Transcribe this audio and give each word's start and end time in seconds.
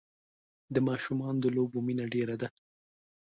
د 0.73 0.75
ماشومان 0.89 1.35
د 1.39 1.45
لوبو 1.55 1.77
مینه 1.87 2.05
ډېره 2.13 2.35
ده. 2.41 2.47